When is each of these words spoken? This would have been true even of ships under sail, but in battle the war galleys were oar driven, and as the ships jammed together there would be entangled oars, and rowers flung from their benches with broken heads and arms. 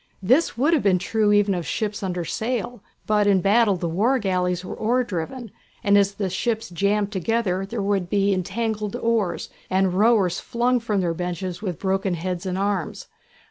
This 0.23 0.57
would 0.57 0.73
have 0.73 0.81
been 0.81 0.97
true 0.97 1.31
even 1.31 1.53
of 1.53 1.63
ships 1.67 2.01
under 2.01 2.25
sail, 2.25 2.81
but 3.05 3.27
in 3.27 3.39
battle 3.39 3.75
the 3.75 3.87
war 3.87 4.17
galleys 4.17 4.65
were 4.65 4.73
oar 4.73 5.03
driven, 5.03 5.51
and 5.83 5.95
as 5.95 6.13
the 6.15 6.27
ships 6.27 6.69
jammed 6.71 7.11
together 7.11 7.67
there 7.67 7.83
would 7.83 8.09
be 8.09 8.33
entangled 8.33 8.95
oars, 8.95 9.49
and 9.69 9.93
rowers 9.93 10.39
flung 10.39 10.79
from 10.79 11.01
their 11.01 11.13
benches 11.13 11.61
with 11.61 11.77
broken 11.77 12.15
heads 12.15 12.47
and 12.47 12.57
arms. 12.57 13.09